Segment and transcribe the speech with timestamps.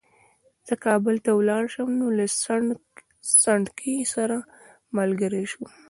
[0.67, 2.25] زه کابل ته ولاړ شم نو له
[3.43, 4.37] سنډکي سره
[4.97, 5.67] ملګری شوم.